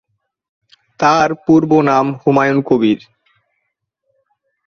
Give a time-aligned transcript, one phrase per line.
[0.99, 2.99] তাঁর পূর্ব নাম হুমায়ুন কবির।